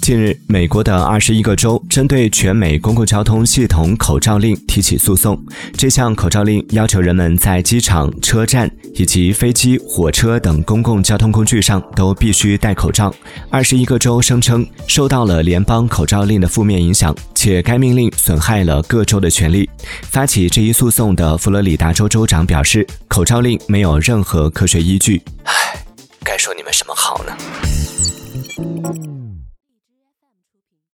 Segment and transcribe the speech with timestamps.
[0.00, 5.38] 近日美国的二十一个州针对全美公共交通系统口罩令提起诉讼。
[5.76, 13.14] 这项口罩令要求人们在机场车站以及飞机火车等公共交通工具上都必须戴口罩。
[13.50, 19.68] 二十一个州声称受到了联邦口罩令的负面影响且该命令损害了各州的权利。
[20.10, 25.22] 发起这一诉讼的佛罗里达州州长表示口罩令没有任何科学依据。
[25.44, 25.52] 唉
[26.22, 27.36] 该说你们什么好呢？